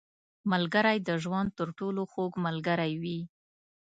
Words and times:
•ملګری 0.51 0.97
د 1.07 1.09
ژوند 1.23 1.49
تر 1.59 1.67
ټولو 1.79 2.01
خوږ 2.11 2.31
ملګری 2.45 2.93
وي. 3.01 3.19